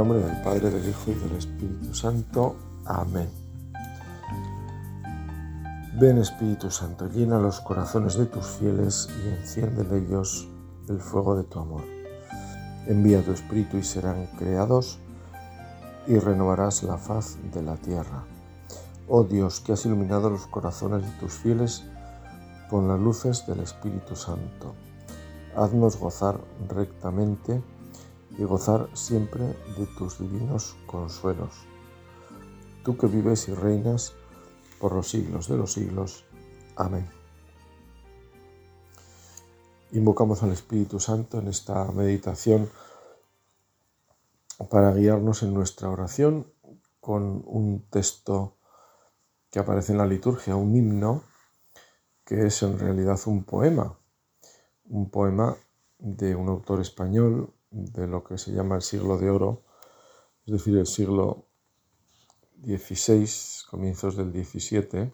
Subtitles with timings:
[0.00, 2.56] nombre del Padre, del Hijo y del Espíritu Santo.
[2.86, 3.28] Amén.
[6.00, 10.48] Ven Espíritu Santo, llena los corazones de tus fieles y enciende en ellos
[10.88, 11.82] el fuego de tu amor.
[12.86, 14.98] Envía tu Espíritu y serán creados
[16.06, 18.24] y renovarás la faz de la tierra.
[19.06, 21.84] Oh Dios, que has iluminado los corazones de tus fieles
[22.70, 24.74] con las luces del Espíritu Santo.
[25.54, 27.62] Haznos gozar rectamente
[28.40, 29.44] y gozar siempre
[29.76, 31.52] de tus divinos consuelos.
[32.82, 34.14] Tú que vives y reinas
[34.80, 36.24] por los siglos de los siglos.
[36.74, 37.06] Amén.
[39.92, 42.70] Invocamos al Espíritu Santo en esta meditación
[44.70, 46.50] para guiarnos en nuestra oración
[46.98, 48.56] con un texto
[49.50, 51.24] que aparece en la liturgia, un himno,
[52.24, 53.98] que es en realidad un poema,
[54.86, 55.56] un poema
[55.98, 59.62] de un autor español de lo que se llama el siglo de oro,
[60.46, 61.46] es decir, el siglo
[62.62, 63.28] XVI,
[63.70, 65.12] comienzos del XVII,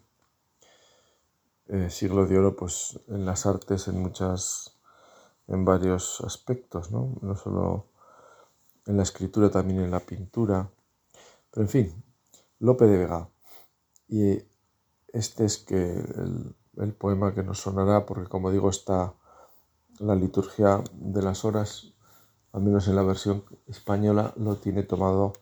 [1.69, 4.79] eh, siglo de oro pues en las artes en muchas
[5.49, 7.19] en varios aspectos, ¿no?
[7.23, 7.87] no solo
[8.87, 10.71] en la escritura, también en la pintura,
[11.51, 12.05] pero en fin,
[12.59, 13.29] Lope de Vega.
[14.09, 14.43] Y
[15.09, 19.15] este es que el, el poema que nos sonará, porque como digo, está
[19.99, 21.96] la liturgia de las horas
[22.57, 25.35] al menos en la versión española, lo tiene tomado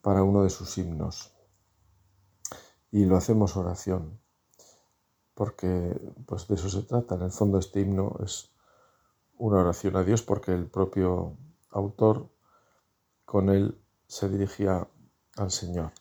[0.00, 1.34] para uno de sus himnos.
[2.90, 4.18] Y lo hacemos oración,
[5.34, 7.16] porque pues de eso se trata.
[7.16, 8.48] En el fondo este himno es
[9.36, 11.36] una oración a Dios porque el propio
[11.72, 12.30] autor
[13.26, 14.88] con él se dirigía
[15.36, 15.92] al Señor.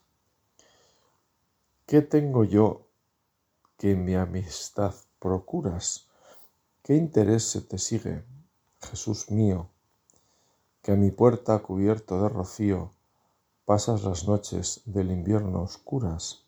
[1.86, 2.88] ¿Qué tengo yo
[3.76, 6.08] que mi amistad procuras?
[6.82, 8.24] ¿Qué interés se te sigue,
[8.80, 9.70] Jesús mío?
[10.90, 12.96] Que a mi puerta cubierto de rocío
[13.64, 16.48] pasas las noches del invierno oscuras.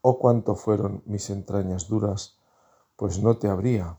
[0.00, 2.38] Oh cuánto fueron mis entrañas duras,
[2.94, 3.98] pues no te habría.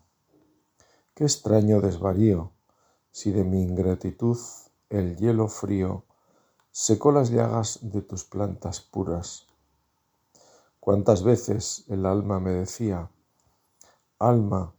[1.13, 2.53] Qué extraño desvarío,
[3.11, 4.39] si de mi ingratitud
[4.89, 6.05] el hielo frío
[6.71, 9.45] secó las llagas de tus plantas puras.
[10.79, 13.11] Cuántas veces el alma me decía,
[14.19, 14.73] Alma,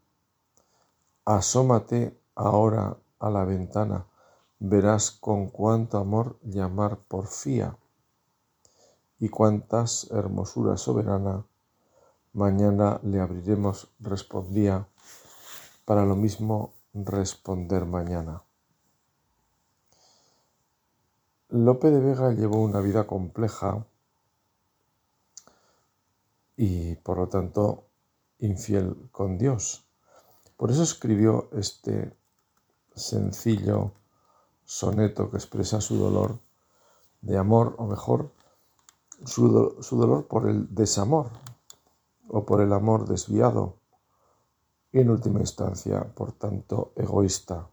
[1.27, 4.07] asómate ahora a la ventana,
[4.59, 7.77] verás con cuánto amor llamar porfía
[9.19, 11.45] y cuántas hermosura soberana
[12.33, 14.87] mañana le abriremos, respondía,
[15.87, 18.43] para lo mismo responder mañana.
[21.49, 23.87] Lope de Vega llevó una vida compleja
[26.57, 27.85] y por lo tanto
[28.41, 29.87] infiel con Dios.
[30.57, 32.13] Por eso escribió este
[32.97, 33.93] sencillo
[34.65, 36.41] soneto que expresa su dolor
[37.21, 38.33] de amor, o mejor,
[39.25, 41.31] su, dolor por el desamor
[42.29, 43.77] o por el amor desviado.
[44.93, 47.69] Y en última instancia, por tanto, egoísta.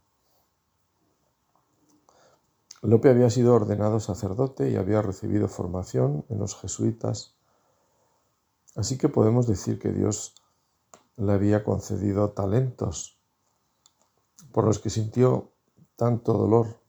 [2.82, 7.36] Lope había sido ordenado sacerdote y había recibido formación en los jesuitas,
[8.76, 10.36] así que podemos decir que Dios
[11.16, 13.23] le había concedido talentos
[14.54, 15.52] por los que sintió
[15.96, 16.80] tanto dolor,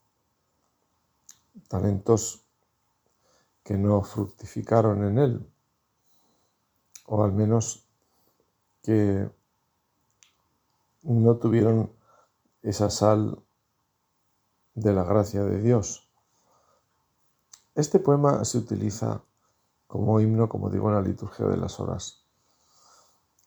[1.67, 2.45] talentos
[3.65, 5.53] que no fructificaron en él,
[7.07, 7.89] o al menos
[8.83, 9.31] que
[11.03, 11.91] no tuvieron
[12.63, 13.43] esa sal
[14.75, 16.07] de la gracia de Dios.
[17.75, 19.23] Este poema se utiliza
[19.87, 22.27] como himno, como digo, en la liturgia de las horas.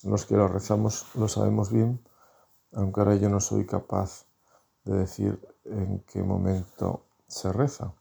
[0.03, 2.01] Los que lo rezamos lo sabemos bien,
[2.73, 4.25] aunque ahora yo no soy capaz
[4.83, 7.93] de decir en qué momento se reza.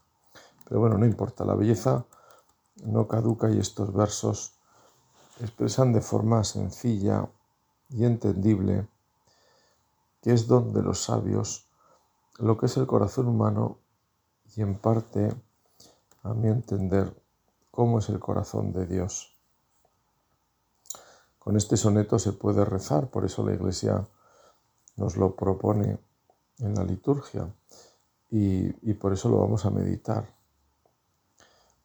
[0.68, 2.04] Pero bueno, no importa, la belleza
[2.84, 4.58] no caduca y estos versos
[5.40, 7.28] expresan de forma sencilla
[7.90, 8.88] y entendible
[10.22, 11.66] que es don de los sabios
[12.38, 13.78] lo que es el corazón humano
[14.54, 15.34] y en parte,
[16.22, 17.14] a mi entender,
[17.70, 19.36] cómo es el corazón de Dios.
[21.38, 24.06] Con este soneto se puede rezar, por eso la Iglesia
[24.96, 25.98] nos lo propone
[26.58, 27.48] en la liturgia
[28.30, 30.34] y, por eso lo vamos a meditar.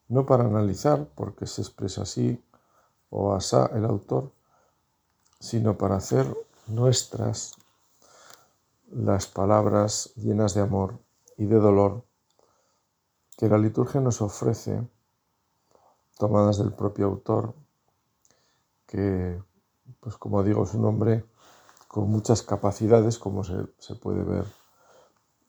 [0.08, 2.42] No para analizar, porque se expresa así
[3.10, 4.32] o asá el autor,
[5.38, 6.26] sino para hacer
[6.66, 7.54] nuestras
[8.90, 10.98] las palabras llenas de amor
[11.38, 12.04] y de dolor
[13.38, 14.86] que la liturgia nos ofrece,
[16.18, 17.54] tomadas del propio autor,
[18.86, 19.42] que,
[20.00, 21.24] pues como digo, es un hombre
[21.92, 23.54] con muchas capacidades, como se,
[24.00, 24.46] puede ver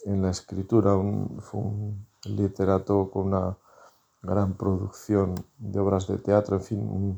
[0.03, 0.91] en la escritura,
[1.39, 3.57] fue un literato con una
[4.21, 7.17] gran producción de obras de teatro, en fin,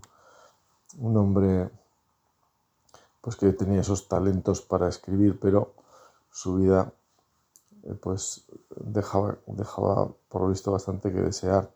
[0.99, 1.71] un, hombre
[3.19, 5.73] pues que tenía esos talentos para escribir, pero
[6.29, 6.93] su vida
[7.81, 8.45] eh, pues
[8.75, 11.73] dejaba, dejaba por lo visto bastante que desear.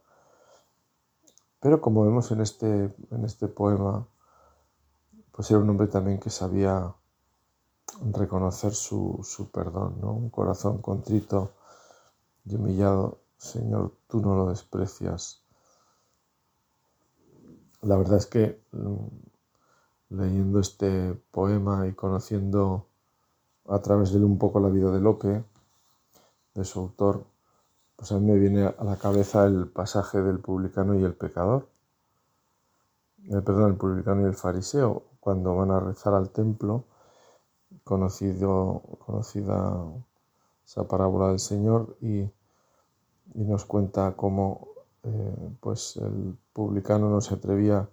[1.60, 4.06] Pero como vemos en este, en este poema,
[5.32, 6.94] pues era un hombre también que sabía
[8.14, 10.14] reconocer su, su perdón, ¿no?
[10.14, 11.54] un corazón contrito
[12.46, 13.20] y humillado.
[13.38, 15.44] Señor, tú no lo desprecias.
[17.82, 22.88] La verdad es que mm, leyendo este poema y conociendo
[23.68, 25.44] a través de él un poco la vida de Lope,
[26.56, 27.26] de su autor,
[27.96, 31.68] pues a mí me viene a la cabeza el pasaje del publicano y el pecador.
[33.26, 36.86] Eh, perdón, el publicano y el fariseo, cuando van a rezar al templo,
[37.84, 39.84] conocido, conocida
[40.66, 44.68] esa parábola del Señor y, y nos cuenta cómo
[45.04, 47.90] eh, pues el publicano no se atrevía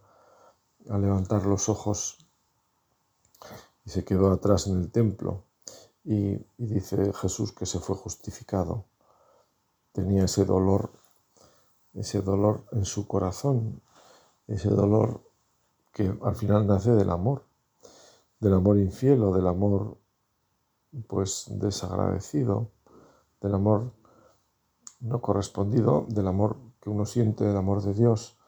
[0.89, 2.19] a levantar los ojos
[3.85, 5.45] y se quedó atrás en el templo.
[6.05, 8.85] Y, y dice Jesús que se fue justificado.
[9.93, 10.91] Tenía ese dolor,
[11.95, 13.81] ese dolor en su corazón,
[14.47, 15.23] ese dolor
[15.93, 17.45] que al final nace del amor
[18.41, 19.99] del amor infiel o del amor
[21.07, 22.71] pues desagradecido,
[23.41, 23.93] del amor
[25.01, 28.39] no correspondido, del amor que uno siente, del amor de Dios,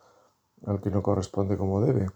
[0.64, 2.10] al que no corresponde como debe.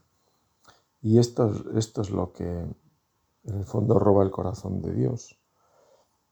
[1.00, 5.38] Y esto, esto es lo que en el fondo roba el corazón de Dios.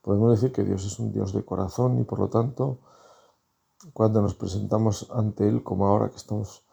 [0.00, 2.78] Podemos decir que Dios es un Dios de corazón y por lo tanto,
[3.92, 6.64] cuando nos presentamos ante Él, como ahora que estamos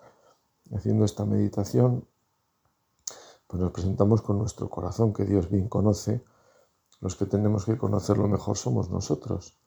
[0.74, 2.08] haciendo esta meditación,
[3.48, 6.24] pues nos presentamos con nuestro corazón que Dios bien conoce.
[7.00, 9.58] Los que tenemos que conocerlo mejor somos nosotros.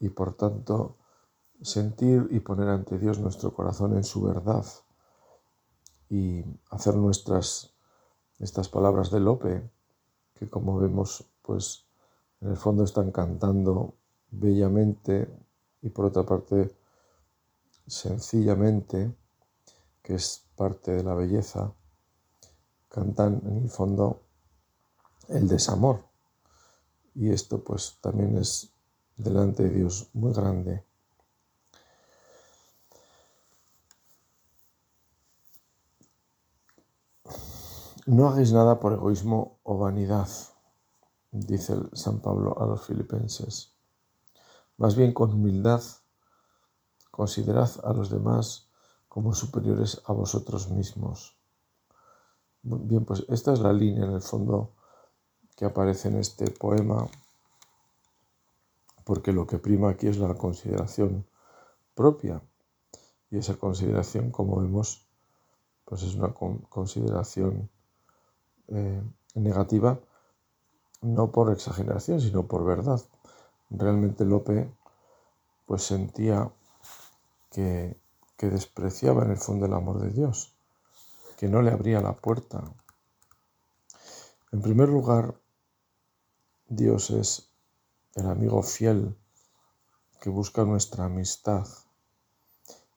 [0.00, 0.96] Y por tanto,
[1.62, 4.64] sentir y poner ante Dios nuestro corazón en su verdad
[6.10, 7.74] y hacer nuestras
[8.38, 9.70] estas palabras de Lope,
[10.34, 11.84] que como vemos, pues
[12.40, 13.94] en el fondo están cantando
[14.30, 15.28] bellamente
[15.82, 16.74] y por otra parte
[17.86, 19.14] sencillamente,
[20.02, 21.72] que es parte de la belleza,
[22.88, 24.22] cantan en el fondo
[25.28, 26.04] el desamor.
[27.14, 28.72] Y esto pues también es
[29.16, 30.84] delante de Dios muy grande.
[38.06, 40.28] No hagáis nada por egoísmo o vanidad,
[41.30, 43.74] dice San Pablo a los filipenses.
[44.78, 45.82] Más bien con humildad
[47.10, 48.70] considerad a los demás
[49.08, 51.37] como superiores a vosotros mismos.
[52.62, 54.72] Bien, pues esta es la línea en el fondo
[55.56, 57.08] que aparece en este poema,
[59.04, 61.24] porque lo que prima aquí es la consideración
[61.94, 62.42] propia.
[63.30, 65.06] Y esa consideración, como vemos,
[65.84, 67.70] pues es una consideración
[68.68, 69.02] eh,
[69.34, 70.00] negativa,
[71.00, 73.00] no por exageración, sino por verdad.
[73.70, 74.68] Realmente Lope
[75.64, 76.50] pues sentía
[77.50, 77.96] que,
[78.36, 80.57] que despreciaba en el fondo el amor de Dios
[81.38, 82.64] que no le abría la puerta.
[84.50, 85.40] En primer lugar,
[86.66, 87.52] Dios es
[88.16, 89.16] el amigo fiel
[90.20, 91.64] que busca nuestra amistad.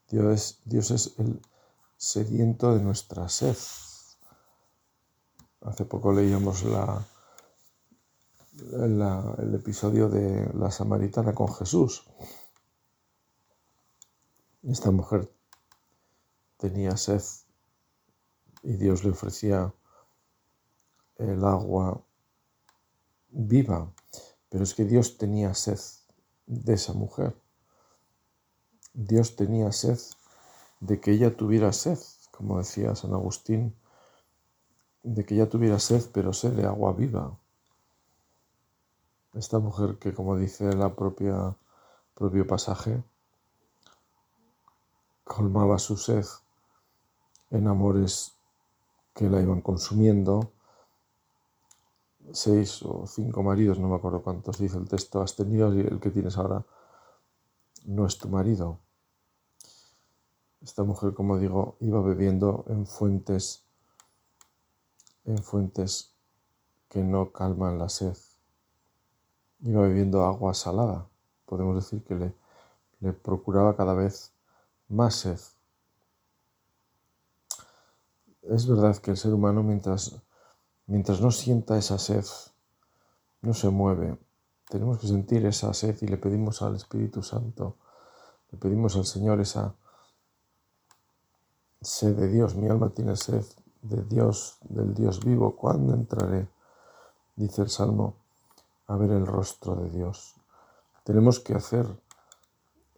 [0.10, 1.40] Dios es, Dios es el
[1.98, 3.58] sediento de nuestra sed.
[5.62, 7.06] Hace poco leíamos la,
[9.38, 12.06] el episodio de la samaritana con Jesús.
[14.64, 15.32] Esta mujer
[16.58, 17.22] tenía sed
[18.64, 19.74] y Dios le ofrecía
[21.18, 22.02] el agua
[23.30, 23.92] viva,
[24.50, 25.80] pero es que Dios tenía sed
[26.46, 27.36] de esa mujer.
[28.94, 30.00] Dios tenía sed
[30.80, 32.00] de que ella tuviera sed,
[32.32, 33.76] como decía San Agustín,
[35.04, 37.38] de que ella tuviera sed, pero sed de agua viva.
[39.34, 41.56] Esta mujer que, como dice la propia
[42.22, 43.04] propio pasaje,
[45.24, 46.26] colmaba su sed
[47.50, 48.36] en amores
[49.14, 50.54] que la iban consumiendo.
[52.32, 56.00] Seis o cinco maridos, no me acuerdo cuántos dice el texto, has tenido y el
[56.00, 56.66] que tienes ahora
[57.86, 58.80] no es tu marido.
[60.62, 63.66] Esta mujer, como digo, iba bebiendo en fuentes,
[65.26, 66.16] en fuentes
[66.88, 68.16] que no calman la sed.
[69.62, 71.08] Iba bebiendo agua salada.
[71.46, 72.34] Podemos decir que le,
[73.00, 74.34] le procuraba cada vez
[74.88, 75.40] más sed
[78.44, 80.22] es verdad que el ser humano mientras,
[80.88, 82.26] mientras no sienta esa sed,
[83.42, 84.18] no se mueve
[84.72, 87.76] tenemos que sentir esa sed y le pedimos al Espíritu Santo,
[88.52, 89.76] le pedimos al Señor esa
[91.82, 92.56] sed de Dios.
[92.56, 93.44] Mi alma tiene sed
[93.82, 95.58] de Dios, del Dios vivo.
[95.58, 96.48] ¿Cuándo entraré?
[97.36, 98.16] Dice el Salmo,
[98.88, 100.36] a ver el rostro de Dios.
[101.04, 101.86] Tenemos que hacer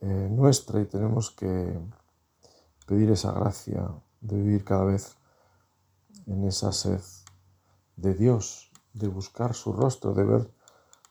[0.01, 1.79] eh, nuestra y tenemos que
[2.85, 3.89] pedir esa gracia
[4.21, 5.17] de vivir cada vez
[6.27, 7.01] en esa sed
[7.95, 10.51] de Dios, de buscar su rostro, de ver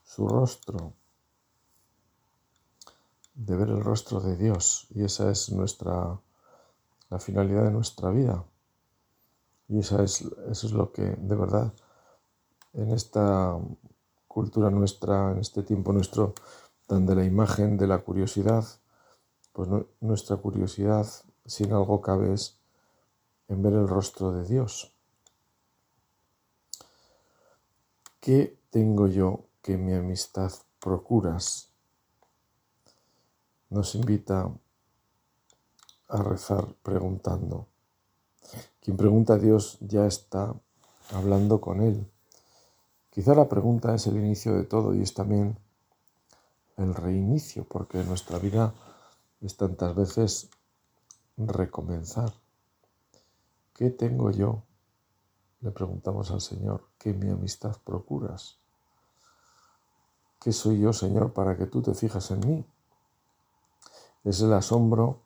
[0.03, 0.93] su rostro,
[3.35, 4.87] de ver el rostro de Dios.
[4.91, 6.19] Y esa es nuestra,
[7.09, 8.45] la finalidad de nuestra vida.
[9.67, 11.73] Y esa es, eso es lo que de verdad
[12.73, 13.57] en esta
[14.27, 16.33] cultura nuestra, en este tiempo nuestro,
[16.87, 18.65] tan de la imagen, de la curiosidad,
[19.53, 19.69] pues
[20.01, 21.07] nuestra curiosidad,
[21.45, 22.57] sin algo cabe, es
[23.47, 24.92] en ver el rostro de Dios.
[28.23, 30.49] ¿Qué tengo yo que mi amistad
[30.79, 31.73] procuras?
[33.69, 34.49] Nos invita
[36.07, 37.67] a rezar preguntando.
[38.79, 40.55] Quien pregunta a Dios ya está
[41.11, 42.09] hablando con Él.
[43.09, 45.59] Quizá la pregunta es el inicio de todo y es también
[46.77, 48.73] el reinicio, porque nuestra vida
[49.41, 50.49] es tantas veces
[51.35, 52.31] recomenzar.
[53.73, 54.63] ¿Qué tengo yo
[55.63, 58.57] le preguntamos al Señor, ¿qué mi amistad procuras?
[60.41, 62.65] ¿Qué soy yo, Señor, para que tú te fijas en mí?
[64.25, 65.21] Es el asombro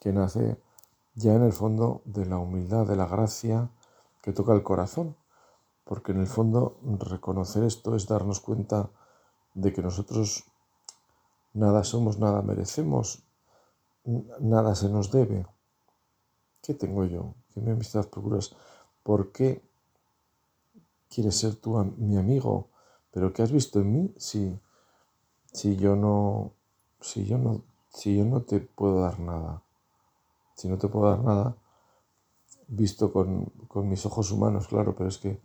[0.00, 0.60] que nace
[1.14, 3.70] ya en el fondo de la humildad, de la gracia
[4.22, 5.14] que toca el corazón,
[5.84, 8.90] porque en el fondo reconocer esto es darnos cuenta
[9.54, 10.44] de que nosotros
[11.52, 13.22] nada somos, nada merecemos,
[14.40, 15.46] nada se nos debe.
[16.60, 17.34] ¿Qué tengo yo?
[17.52, 18.56] ¿Qué mi amistad procuras?
[19.04, 19.62] ¿Por qué
[21.08, 22.70] quieres ser tú mi amigo?
[23.12, 24.58] ¿Pero qué has visto en mí si,
[25.52, 26.52] si yo no
[27.00, 29.62] si yo no si yo no te puedo dar nada?
[30.56, 31.56] Si no te puedo dar nada,
[32.66, 35.40] visto con, con mis ojos humanos, claro, pero es que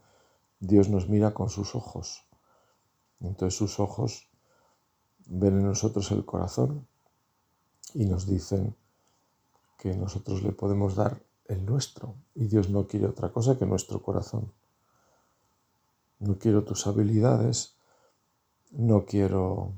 [0.60, 2.26] Dios nos mira con sus ojos.
[3.20, 4.30] Entonces sus ojos
[5.26, 6.88] ven en nosotros el corazón
[7.94, 8.76] y nos dicen
[9.78, 12.16] que nosotros le podemos dar el nuestro.
[12.36, 14.52] Y Dios no quiere otra cosa que nuestro corazón.
[16.20, 17.76] No quiero tus habilidades,
[18.72, 19.74] no quiero,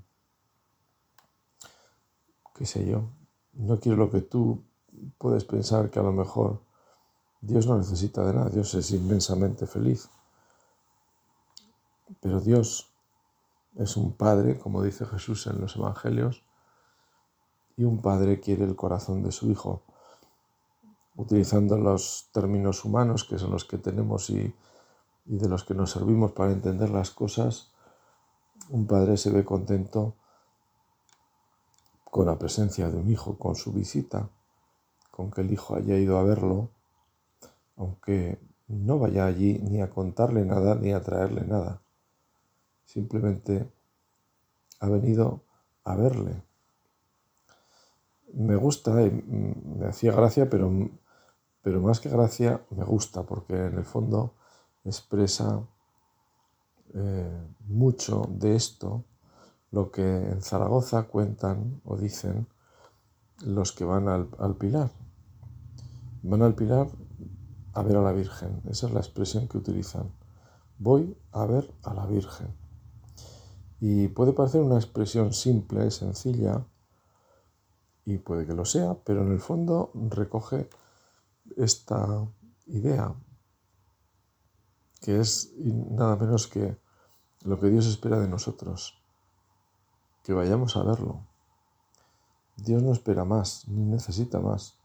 [2.54, 3.10] qué sé yo,
[3.54, 4.64] no quiero lo que tú
[5.18, 6.62] puedes pensar que a lo mejor
[7.42, 10.10] Dios no necesita de nada, Dios es inmensamente feliz.
[12.20, 12.92] Pero Dios
[13.76, 16.44] es un Padre, como dice Jesús en los Evangelios,
[17.78, 19.84] y un Padre quiere el corazón de su Hijo
[21.16, 24.54] utilizando los términos humanos que son los que tenemos y,
[25.26, 27.72] de los que nos servimos para entender las cosas,
[28.70, 30.16] un padre se ve contento
[32.04, 34.30] con la presencia de un hijo, con su visita,
[35.12, 36.70] con que el hijo haya ido a verlo,
[37.78, 41.82] aunque no vaya allí ni a contarle nada ni a traerle nada.
[42.86, 43.72] Simplemente
[44.80, 45.44] ha venido
[45.84, 46.44] a verle.
[48.34, 50.72] Me gusta, me hacía gracia, pero
[51.62, 54.36] pero más que gracia me gusta porque en el fondo
[54.84, 55.62] expresa
[56.94, 59.06] eh, mucho de esto
[59.72, 62.48] lo que en Zaragoza cuentan o dicen
[63.46, 64.92] los que van al, al Pilar.
[66.24, 66.88] Van al Pilar
[67.74, 70.12] a ver a la Virgen, esa es la expresión que utilizan.
[70.78, 72.48] Voy a ver a la Virgen.
[73.80, 76.66] Y puede parecer una expresión simple, sencilla,
[78.06, 80.70] y puede que lo sea, pero en el fondo recoge
[81.58, 82.28] esta
[82.68, 83.14] idea,
[85.02, 86.78] que es nada menos que
[87.44, 89.02] lo que Dios espera de nosotros,
[90.24, 91.26] que vayamos a verlo.
[92.56, 94.78] Dios no espera más, ni necesita más.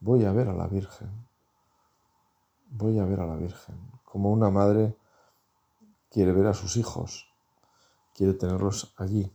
[0.00, 1.10] Voy a ver a la Virgen.
[2.70, 3.76] Voy a ver a la Virgen.
[4.04, 4.96] Como una madre
[6.10, 7.26] quiere ver a sus hijos,
[8.14, 9.32] quiere tenerlos allí.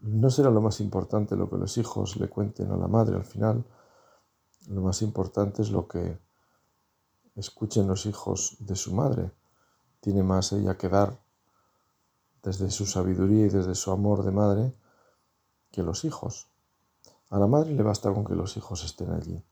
[0.00, 3.26] No será lo más importante lo que los hijos le cuenten a la madre al
[3.26, 3.66] final,
[4.68, 6.18] lo más importante es lo que
[7.36, 9.32] escuchen los hijos de su madre.
[10.00, 11.18] Tiene más ella que dar
[12.42, 14.74] desde su sabiduría y desde su amor de madre
[15.70, 16.48] que los hijos.
[17.30, 19.42] A la madre le basta con que los hijos estén allí.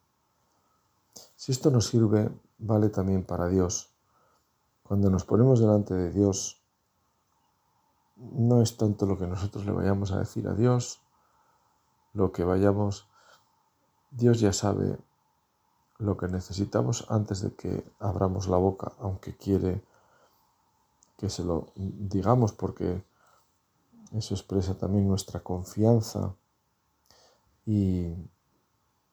[1.37, 3.91] Si esto nos sirve, vale también para Dios.
[4.83, 6.63] Cuando nos ponemos delante de Dios,
[8.17, 11.01] no es tanto lo que nosotros le vayamos a decir a Dios,
[12.13, 13.08] lo que vayamos
[14.11, 14.99] Dios ya sabe
[15.99, 19.83] lo que necesitamos antes de que abramos la boca, aunque quiere
[21.17, 23.03] que se lo digamos porque
[24.13, 26.35] eso expresa también nuestra confianza
[27.67, 28.15] y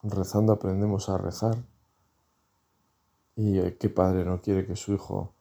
[0.04, 1.58] rezando aprendemos a rezar.
[3.36, 5.34] Y eh, qué padre no quiere que su hijo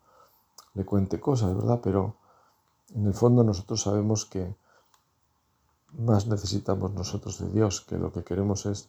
[0.72, 1.80] le cuente cosas, ¿verdad?
[1.82, 2.16] Pero
[2.94, 4.56] en el fondo nosotros sabemos que
[5.92, 8.88] más necesitamos nosotros de Dios, que lo que queremos es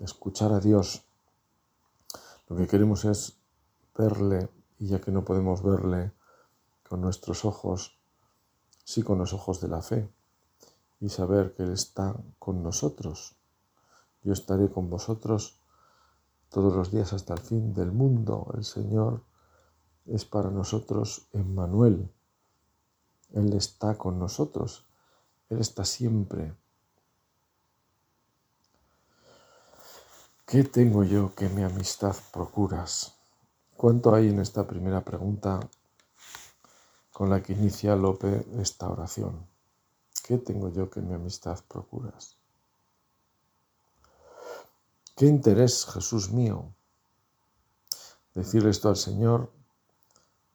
[0.00, 1.04] escuchar a Dios.
[2.48, 3.38] Lo que queremos es
[3.96, 4.48] verle
[4.78, 6.12] y ya que no podemos verle
[6.88, 7.98] con nuestros ojos,
[8.84, 10.08] sí con los ojos de la fe
[11.00, 13.36] y saber que Él está con nosotros.
[14.22, 15.60] Yo estaré con vosotros
[16.48, 18.50] todos los días hasta el fin del mundo.
[18.54, 19.22] El Señor
[20.06, 22.10] es para nosotros Emmanuel.
[23.32, 24.86] Él está con nosotros.
[25.48, 26.54] Él está siempre.
[30.46, 33.16] ¿Qué tengo yo que mi amistad procuras?
[33.76, 35.58] ¿Cuánto hay en esta primera pregunta
[37.12, 39.44] con la que inicia Lope esta oración?
[40.22, 42.36] ¿Qué tengo yo que mi amistad procuras?
[45.16, 46.72] ¿Qué interés, Jesús mío?
[48.32, 49.50] Decir esto al Señor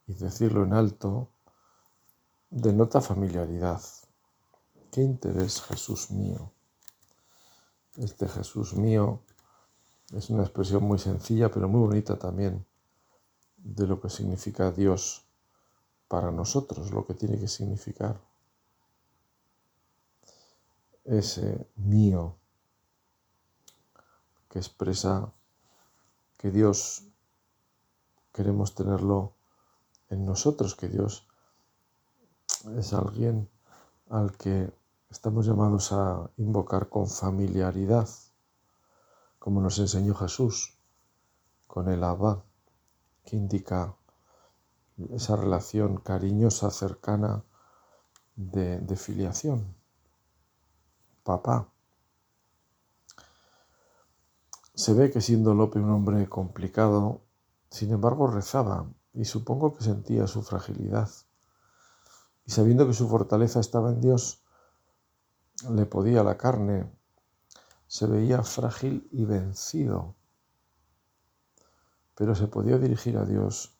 [0.08, 1.28] y decirlo en alto
[2.50, 3.82] denota familiaridad.
[4.90, 6.50] ¿Qué interés, Jesús mío?
[7.98, 9.22] Este Jesús mío
[10.14, 12.66] es una expresión muy sencilla, pero muy bonita también,
[13.58, 15.26] de lo que significa Dios
[16.08, 18.20] para nosotros, lo que tiene que significar.
[21.06, 22.36] Ese mío
[24.50, 25.32] que expresa
[26.38, 27.04] que Dios
[28.34, 29.34] queremos tenerlo
[30.10, 31.28] en nosotros, que Dios
[32.78, 33.50] es alguien
[34.10, 34.72] al que
[35.10, 38.10] estamos llamados a invocar con familiaridad
[39.42, 40.78] como nos enseñó Jesús
[41.66, 42.44] con el Abba,
[43.26, 43.96] que indica
[45.10, 47.44] esa relación cariñosa, cercana
[48.36, 49.76] de, de filiación.
[51.24, 51.68] Papá.
[54.76, 57.22] Se ve que siendo Lope un hombre complicado,
[57.72, 61.10] sin embargo rezaba y supongo que sentía su fragilidad.
[62.46, 64.44] Y sabiendo que su fortaleza estaba en Dios,
[65.68, 67.01] le podía la carne
[67.92, 70.16] se veía frágil y vencido,
[72.16, 73.74] pero se podía dirigir a Dios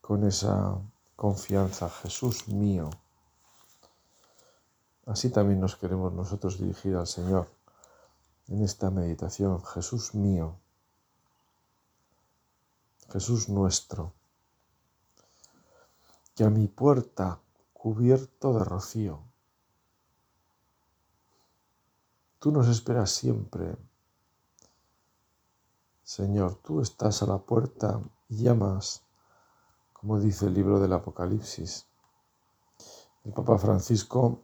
[0.00, 0.78] con esa
[1.16, 2.90] confianza, Jesús mío.
[5.04, 7.50] Así también nos queremos nosotros dirigir al Señor
[8.46, 10.56] en esta meditación, Jesús mío,
[13.10, 14.12] Jesús nuestro,
[16.36, 17.40] que a mi puerta
[17.72, 19.24] cubierto de rocío,
[22.38, 23.76] Tú nos esperas siempre.
[26.02, 29.02] Señor, tú estás a la puerta y llamas,
[29.92, 31.86] como dice el libro del Apocalipsis.
[33.24, 34.42] El Papa Francisco,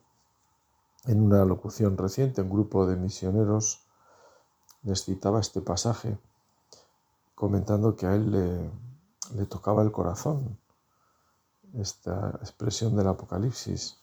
[1.05, 3.87] en una locución reciente, un grupo de misioneros
[4.83, 6.18] les citaba este pasaje,
[7.35, 8.70] comentando que a él le,
[9.37, 10.59] le tocaba el corazón
[11.74, 13.98] esta expresión del Apocalipsis.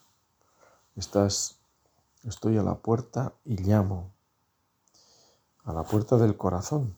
[0.96, 1.59] Estás
[2.24, 4.12] Estoy a la puerta y llamo.
[5.64, 6.98] A la puerta del corazón,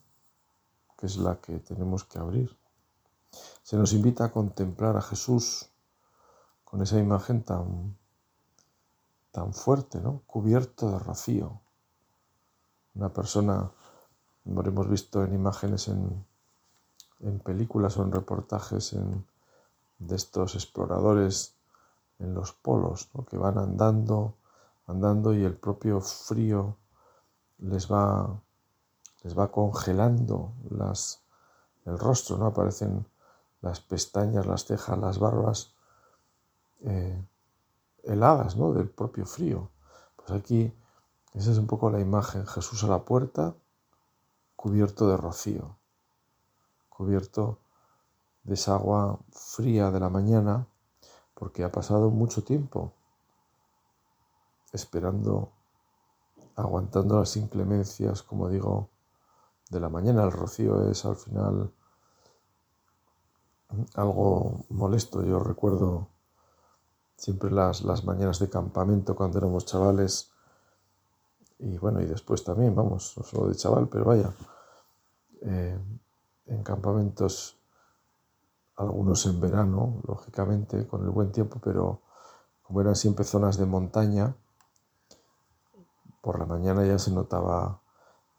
[0.97, 2.57] que es la que tenemos que abrir.
[3.62, 5.69] Se nos invita a contemplar a Jesús
[6.63, 7.95] con esa imagen tan,
[9.31, 10.23] tan fuerte, ¿no?
[10.25, 11.62] Cubierto de rocío.
[12.95, 13.71] Una persona,
[14.43, 16.25] como hemos visto en imágenes en,
[17.19, 18.95] en películas o en reportajes
[19.99, 21.53] de estos exploradores
[22.19, 24.36] en los polos, que van andando
[24.91, 26.77] andando y el propio frío
[27.60, 28.41] les va,
[29.23, 31.21] les va congelando las,
[31.86, 32.47] el rostro, ¿no?
[32.47, 33.06] Aparecen
[33.62, 35.73] las pestañas, las cejas, las barbas
[36.82, 37.23] eh,
[38.04, 38.73] heladas, ¿no?
[38.73, 39.69] Del propio frío.
[40.15, 40.73] Pues aquí
[41.34, 42.45] esa es un poco la imagen.
[42.45, 43.56] Jesús a la puerta,
[44.56, 45.77] cubierto de rocío,
[46.89, 47.60] cubierto
[48.43, 50.67] de esa agua fría de la mañana,
[51.34, 52.93] porque ha pasado mucho tiempo
[54.71, 55.51] esperando,
[56.55, 58.89] aguantando las inclemencias, como digo,
[59.69, 60.23] de la mañana.
[60.23, 61.71] El rocío es al final
[63.95, 65.23] algo molesto.
[65.23, 66.07] Yo recuerdo
[67.15, 70.31] siempre las, las mañanas de campamento cuando éramos chavales.
[71.60, 74.31] Y bueno, y después también, vamos, no solo de chaval, pero vaya,
[75.41, 75.79] eh,
[76.47, 77.60] en campamentos,
[78.75, 82.01] algunos en verano, lógicamente, con el buen tiempo, pero
[82.63, 84.36] como eran siempre zonas de montaña,
[86.21, 87.81] por la mañana ya se notaba,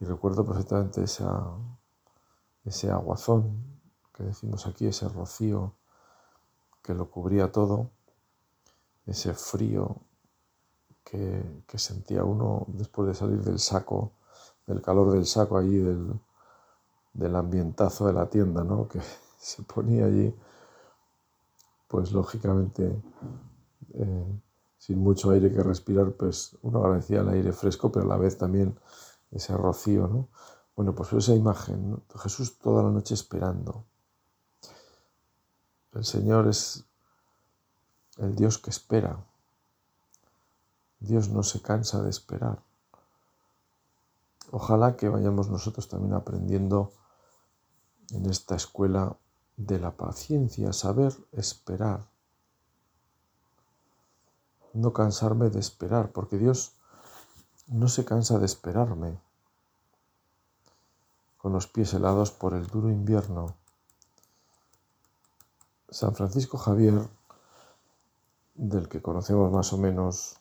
[0.01, 3.73] y recuerdo perfectamente ese aguazón
[4.15, 5.75] que decimos aquí, ese rocío
[6.83, 7.91] que lo cubría todo,
[9.07, 9.97] ese frío
[11.05, 14.13] que, sentía uno después de salir del saco,
[14.67, 18.89] del calor del saco allí, del, ambientazo de la tienda, ¿no?
[18.89, 19.01] que
[19.39, 20.35] se ponía allí,
[21.89, 23.03] pues lógicamente
[23.95, 24.41] eh,
[24.83, 28.37] sin mucho aire que respirar, pues uno agradecía el aire fresco, pero a la vez
[28.37, 28.77] también
[29.31, 30.29] ese rocío, ¿no?
[30.75, 33.85] Bueno, pues esa imagen, Jesús toda la noche esperando.
[35.93, 36.85] El Señor es
[38.17, 39.25] el Dios que espera.
[40.99, 42.61] Dios no se cansa de esperar.
[44.51, 46.91] Ojalá que vayamos nosotros también aprendiendo
[48.11, 49.17] en esta escuela
[49.57, 52.12] de la paciencia, saber esperar.
[54.75, 56.73] No cansarme de esperar, porque Dios
[57.67, 59.19] no se cansa de esperarme
[61.39, 63.57] con los pies helados por el duro invierno.
[65.91, 67.09] San Francisco Javier,
[68.55, 70.39] del que conocemos más o menos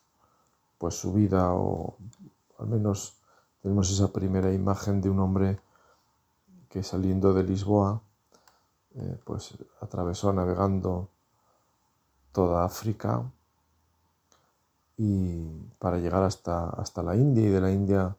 [0.78, 1.98] pues su vida o
[2.60, 3.18] al menos
[3.62, 5.60] tenemos esa primera imagen de un hombre
[6.70, 8.02] que saliendo de Lisboa
[8.96, 11.10] eh, pues atravesó navegando
[12.32, 13.24] toda África
[15.04, 15.34] y
[15.80, 18.16] para llegar hasta, hasta la India y de la India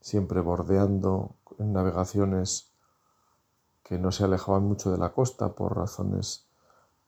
[0.00, 2.72] siempre bordeando en navegaciones
[3.82, 6.46] que no se alejaban mucho de la costa por razones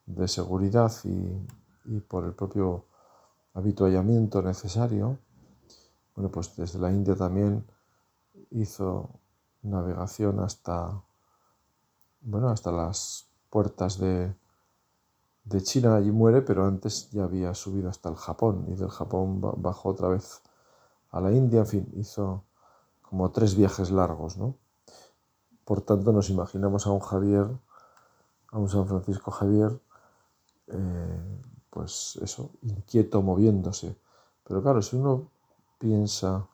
[0.04, 2.84] de seguridad y, por el propio
[3.54, 5.18] habituallamiento necesario.
[6.14, 7.64] Bueno, pues desde la India también
[8.50, 9.08] hizo
[9.62, 11.02] navegación hasta,
[12.20, 14.34] bueno, hasta las puertas de,
[15.44, 19.40] de China, allí muere, pero antes ya había subido hasta el Japón y del Japón
[19.58, 20.42] bajó otra vez
[21.10, 22.44] a la India, en fin, hizo
[23.02, 24.56] como tres viajes largos, ¿no?
[25.64, 27.46] Por tanto, nos imaginamos a un Javier,
[28.50, 29.80] a un San Francisco Javier,
[30.68, 33.96] eh, pues eso, inquieto, moviéndose.
[34.44, 35.30] Pero claro, si uno
[35.78, 36.46] piensa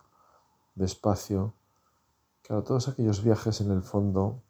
[0.74, 1.52] despacio,
[2.42, 4.40] claro, todos aquellos viajes en el fondo,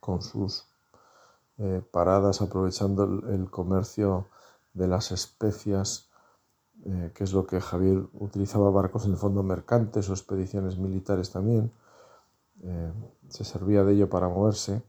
[0.00, 0.66] con sus
[1.58, 4.26] eh, paradas, aprovechando el, comercio
[4.74, 6.10] de las especias,
[6.84, 11.30] eh, que es lo que Javier utilizaba barcos en el fondo mercantes o expediciones militares
[11.30, 11.72] también,
[12.62, 12.92] eh,
[13.28, 14.82] se servía de ello para moverse.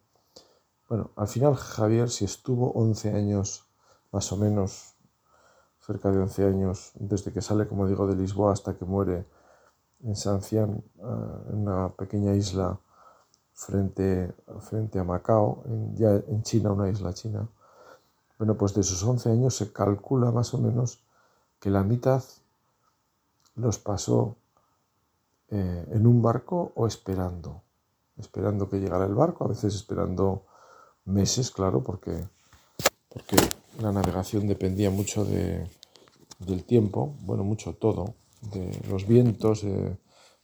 [0.89, 3.65] Bueno, al final Javier, si estuvo 11 años,
[4.11, 4.95] más o menos,
[5.79, 9.25] cerca de 11 años, desde que sale, como digo, de Lisboa hasta que muere
[10.03, 12.79] en Sancian, en una pequeña isla
[13.57, 15.63] frente, frente a Macao,
[15.95, 17.49] ya en China, una isla china.
[18.37, 20.99] Bueno, pues de esos 11 años se calcula más o menos
[21.59, 22.23] que la mitad
[23.55, 24.35] los pasó
[25.49, 27.63] eh, en un barco o esperando,
[28.17, 30.43] esperando que llegara el barco, a veces esperando
[31.05, 32.27] meses, claro, porque,
[33.09, 33.37] porque
[33.81, 35.67] la navegación dependía mucho de,
[36.37, 38.13] del tiempo, bueno, mucho todo,
[38.53, 39.97] de los vientos, de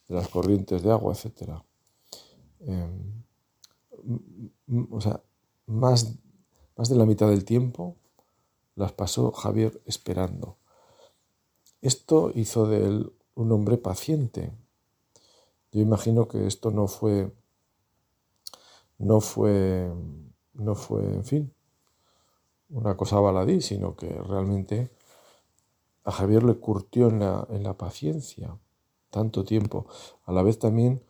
[0.08, 1.62] las corrientes de agua, etc.
[2.66, 3.24] Em,
[4.92, 5.22] o sea,
[5.68, 6.16] más,
[6.76, 7.96] más de la mitad del tiempo
[8.76, 10.58] las pasó Javier esperando.
[11.82, 14.54] Esto hizo de él un hombre paciente.
[15.72, 17.32] Yo imagino que esto no fue,
[18.98, 19.92] no fue,
[20.54, 21.54] no fue, en fin,
[22.70, 24.90] una cosa baladí, sino que realmente
[26.04, 28.58] a Javier le curtió en la, en la paciencia
[29.10, 29.86] tanto tiempo.
[30.26, 31.04] A la vez también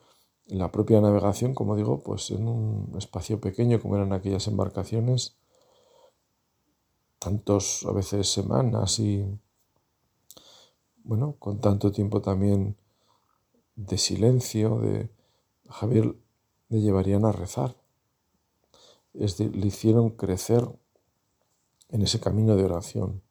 [0.47, 5.35] la propia navegación, como digo, pues en un espacio pequeño como eran aquellas embarcaciones,
[7.19, 9.25] tantos a veces semanas y
[11.03, 12.77] bueno, con tanto tiempo también
[13.75, 15.09] de silencio, de
[15.69, 16.15] Javier
[16.69, 17.75] le llevarían a rezar.
[19.13, 20.67] Es le hicieron crecer
[21.89, 23.21] en ese camino de oración.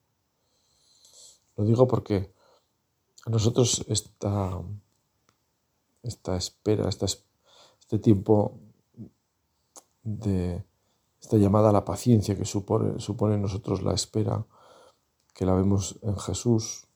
[1.57, 2.33] Lo digo porque
[3.27, 4.63] a nosotros esta,
[6.03, 8.59] esta espera, este tiempo
[10.03, 10.65] de
[11.21, 14.45] esta llamada a la paciencia que supone, supone en nosotros la espera,
[15.35, 16.87] que la vemos en Jesús,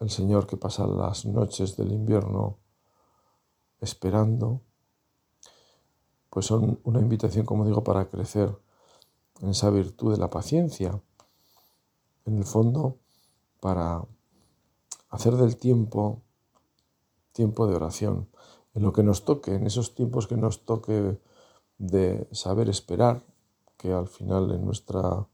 [0.00, 2.58] el Señor que pasa las noches del invierno
[3.80, 4.60] esperando,
[6.28, 8.56] pues son una invitación, como digo, para crecer
[9.40, 11.00] en esa virtud de la paciencia.
[12.24, 12.98] En el fondo,
[13.60, 14.02] para
[15.10, 16.22] hacer del tiempo
[17.32, 18.28] tiempo de oración,
[18.74, 21.18] en lo que nos toque, en esos tiempos que nos toque
[21.78, 23.22] de saber esperar,
[23.76, 25.26] que al final en nuestra,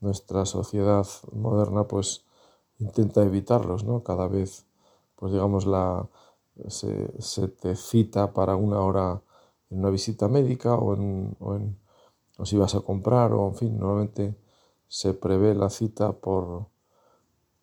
[0.00, 2.24] nuestra sociedad moderna pues
[2.78, 4.02] intenta evitarlos, ¿no?
[4.02, 4.66] Cada vez,
[5.16, 6.06] pues digamos, la,
[6.68, 9.22] se, te cita para una hora
[9.70, 11.36] en una visita médica o en,
[12.38, 14.36] o si vas a comprar, o en fin, normalmente
[14.88, 16.66] se prevé la cita por,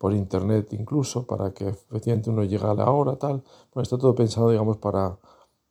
[0.04, 3.42] por internet incluso, para que efectivamente uno llegue a la hora, tal.
[3.72, 5.18] Bueno, está todo pensado, digamos, para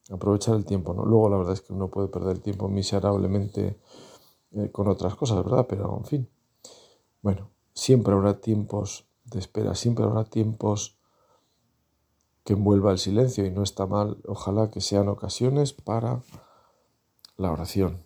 [0.10, 1.06] aprovechar el tiempo, ¿no?
[1.06, 3.80] Luego la verdad es que uno puede perder tiempo miserablemente
[4.54, 5.68] eh, con otras cosas, ¿verdad?
[5.70, 6.30] Pero, en fin,
[7.22, 10.98] bueno, siempre habrá tiempos de espera, siempre habrá tiempos
[12.44, 16.24] que envuelva el silencio y no está mal, ojalá que sean ocasiones para
[17.38, 18.02] la oración.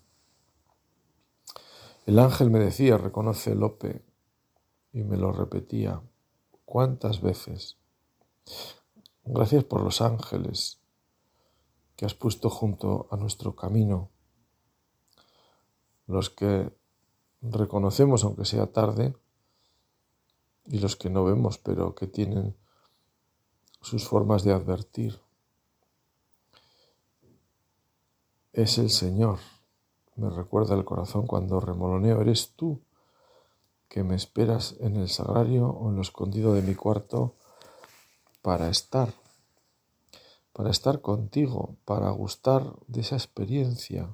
[2.06, 4.04] El ángel me decía, reconoce Lope,
[4.92, 6.02] y me lo repetía,
[6.68, 7.78] ¿cuántas veces?
[9.24, 10.82] Gracias por los ángeles
[11.96, 14.12] que has puesto junto a nuestro camino,
[16.08, 16.70] los que
[17.42, 19.16] reconocemos aunque sea tarde,
[20.66, 22.54] y los que no vemos, pero que tienen
[23.80, 25.22] sus formas de advertir.
[28.52, 29.40] Es el Señor,
[30.18, 32.82] me recuerda el corazón cuando remoloneo, eres tú
[33.90, 37.36] que me esperas en el sagrario o en lo escondido de mi cuarto
[38.42, 39.14] para estar,
[40.54, 44.10] para estar contigo, para gustar de esa experiencia.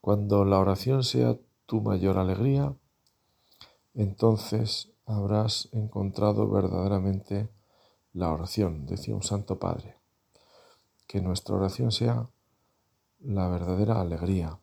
[0.00, 2.74] Cuando la oración sea tu mayor alegría,
[3.94, 7.48] entonces habrás encontrado verdaderamente
[8.12, 9.96] la oración, decía un santo padre.
[11.06, 12.28] Que nuestra oración sea
[13.20, 14.58] la verdadera alegría.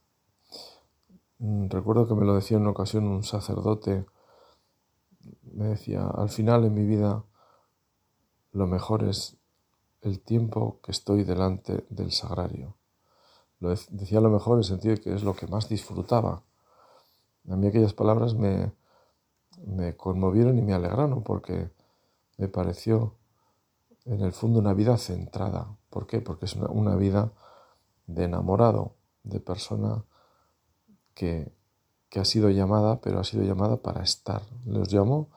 [1.44, 4.06] Mm, recuerdo que me lo decía en una ocasión un sacerdote,
[5.52, 7.26] me decía, al final en mi vida
[8.54, 9.36] lo mejor es
[10.00, 12.78] el tiempo que estoy delante del sagrario.
[13.60, 16.44] Lo decía lo mejor en el sentido de que es lo que más disfrutaba.
[17.50, 18.72] A mí aquellas palabras me,
[19.66, 21.72] me conmovieron y me alegraron porque
[22.38, 23.16] me pareció
[24.06, 25.76] en el fondo una vida centrada.
[25.90, 26.22] ¿Por qué?
[26.22, 27.34] Porque es una, vida
[28.08, 30.06] de enamorado, de persona
[31.14, 31.52] que,
[32.16, 34.44] ha sido llamada, pero ha sido llamada para estar.
[34.66, 35.30] Los llamó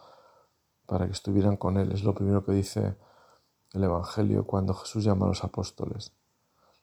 [0.86, 1.92] para que estuvieran con Él.
[1.92, 2.96] Es lo primero que dice
[3.72, 6.12] el Evangelio cuando Jesús llama a los apóstoles.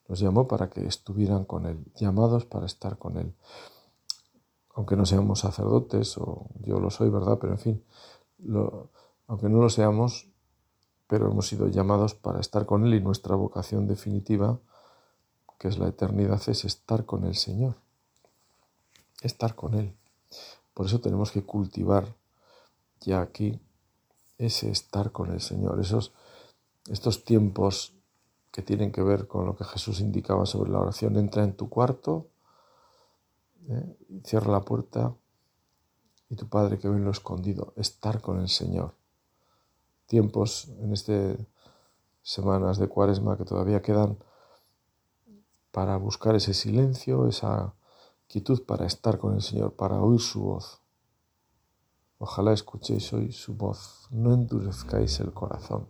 [0.07, 3.35] Los llamó para que estuvieran con Él, llamados para estar con Él.
[4.75, 7.37] Aunque no seamos sacerdotes, o yo lo soy, ¿verdad?
[7.39, 7.83] Pero en fin,
[9.27, 10.27] aunque no lo seamos,
[11.07, 14.59] pero hemos sido llamados para estar con Él y nuestra vocación definitiva,
[15.59, 17.75] que es la eternidad, es estar con el Señor,
[19.27, 19.95] estar con Él.
[20.73, 22.15] Por eso tenemos que cultivar
[23.01, 23.59] ya aquí
[24.37, 26.13] ese estar con el Señor, esos,
[26.89, 27.93] estos tiempos
[28.51, 31.17] que tienen que ver con lo que Jesús indicaba sobre la oración.
[31.17, 32.27] Entra en tu cuarto,
[33.67, 33.97] ¿eh?
[34.23, 35.15] cierra la puerta
[36.29, 38.95] y tu Padre que ve en lo escondido, estar con el Señor
[40.13, 41.37] tiempos, en estas
[42.21, 44.17] semanas de cuaresma que todavía quedan,
[45.71, 47.73] para buscar ese silencio, esa
[48.41, 50.81] para estar con el Señor, para oír su voz.
[52.17, 55.87] Ojalá escuchéis hoy su voz, no endurezcáis el corazón.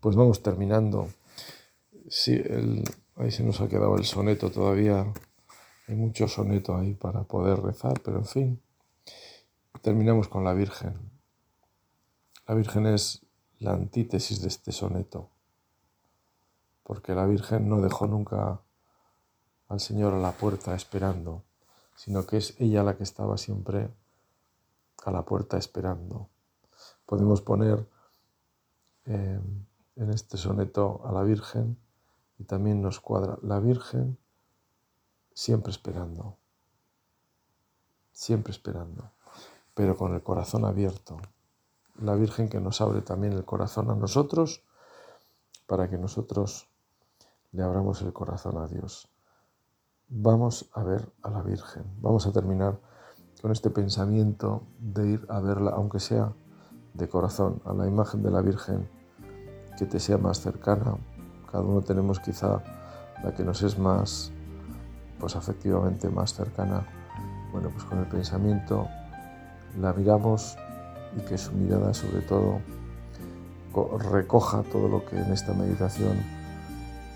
[0.00, 1.08] Pues vamos terminando.
[2.08, 2.40] Sí,
[3.16, 5.12] ahí se nos ha quedado el soneto todavía.
[5.88, 8.62] Hay mucho soneto ahí para poder rezar, pero en fin,
[9.82, 11.10] terminamos con la Virgen.
[12.46, 13.26] La Virgen es
[13.58, 15.30] la antítesis de este soneto,
[16.82, 18.63] porque la Virgen no dejó nunca
[19.68, 21.42] al Señor a la puerta esperando,
[21.96, 23.88] sino que es ella la que estaba siempre
[25.04, 26.28] a la puerta esperando.
[27.06, 27.86] Podemos poner
[29.06, 29.40] eh,
[29.96, 31.78] en este soneto a la Virgen
[32.38, 34.18] y también nos cuadra la Virgen
[35.34, 36.36] siempre esperando,
[38.12, 39.10] siempre esperando,
[39.74, 41.18] pero con el corazón abierto,
[42.00, 44.62] la Virgen que nos abre también el corazón a nosotros
[45.66, 46.68] para que nosotros
[47.52, 49.08] le abramos el corazón a Dios.
[50.08, 51.84] Vamos a ver a la Virgen.
[52.02, 52.78] Vamos a terminar
[53.40, 56.34] con este pensamiento de ir a verla, aunque sea
[56.92, 58.88] de corazón, a la imagen de la Virgen
[59.78, 60.96] que te sea más cercana.
[61.50, 62.62] Cada uno tenemos quizá
[63.24, 64.30] la que nos es más,
[65.18, 66.86] pues afectivamente más cercana.
[67.50, 68.86] Bueno, pues con el pensamiento
[69.80, 70.58] la miramos
[71.16, 72.60] y que su mirada sobre todo
[74.10, 76.18] recoja todo lo que en esta meditación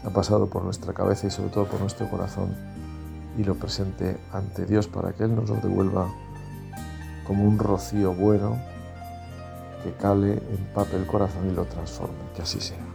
[0.04, 2.77] ha pasado por nuestra cabeza y sobre todo por nuestro corazón
[3.38, 6.12] y lo presente ante Dios para que Él nos lo devuelva
[7.26, 8.58] como un rocío bueno
[9.84, 12.16] que cale, empape el corazón y lo transforme.
[12.34, 12.87] Que así sea.